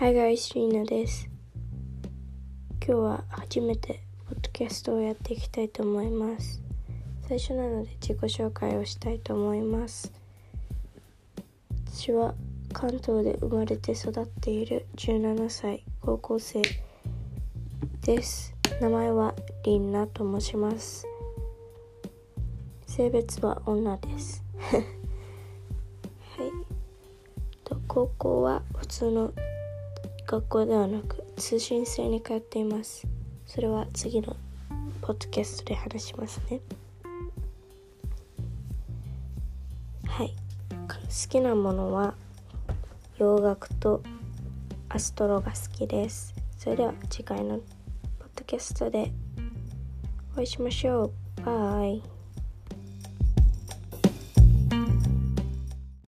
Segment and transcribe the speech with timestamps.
[0.00, 1.28] Hi guys, リーナです。
[2.86, 6.62] 今日は初めてポッドキャストをやっていきたいと思います。
[7.26, 10.12] 最初なので自己紹介をしたいと思います。
[11.92, 12.36] 私は
[12.72, 16.62] 関東で生まれて育っている17歳高校生
[18.02, 18.54] です。
[18.80, 19.34] 名前は
[19.64, 21.08] リンナと申します。
[22.86, 24.44] 性別は女です。
[24.62, 24.82] はい。
[27.64, 29.32] と高校は普通の
[30.28, 33.06] 学校ではなく通信制に通っています。
[33.46, 34.36] それは次の
[35.00, 36.60] ポッドキャストで話しますね。
[40.06, 40.36] はい。
[40.88, 42.12] 好きなものは
[43.16, 44.02] 洋楽と
[44.90, 46.34] アストロが好きです。
[46.58, 47.62] それでは次回のポ
[48.26, 49.10] ッドキャストで
[50.34, 51.42] お会いしましょう。
[51.42, 52.17] バイ。